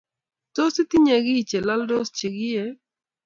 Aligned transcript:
Tos, 0.55 0.75
itinye 0.83 1.15
kiiy 1.25 1.45
che 1.49 1.57
lalsoot 1.67 2.09
chegiie? 2.17 2.65